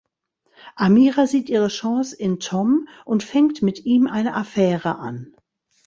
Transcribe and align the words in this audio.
Amira 0.75 1.27
sieht 1.27 1.47
ihre 1.47 1.67
Chance 1.67 2.15
in 2.15 2.39
Tom 2.39 2.87
und 3.05 3.21
fängt 3.21 3.61
mit 3.61 3.85
ihm 3.85 4.07
eine 4.07 4.33
Affäre 4.33 4.97
an. 4.97 5.35